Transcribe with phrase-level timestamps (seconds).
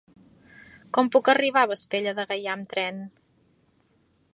[0.97, 3.03] Com puc arribar a Vespella de Gaià amb tren?